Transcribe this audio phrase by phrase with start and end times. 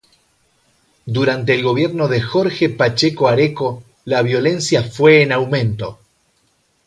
[1.05, 5.99] Durante el gobierno de Jorge Pacheco Areco la violencia fue en aumento.